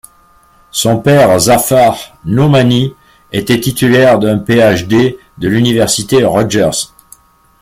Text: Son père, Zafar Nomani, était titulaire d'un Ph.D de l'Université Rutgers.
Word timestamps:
Son 0.71 0.97
père, 0.99 1.37
Zafar 1.37 2.17
Nomani, 2.25 2.95
était 3.31 3.59
titulaire 3.59 4.17
d'un 4.17 4.39
Ph.D 4.39 5.19
de 5.37 5.47
l'Université 5.47 6.25
Rutgers. 6.25 6.71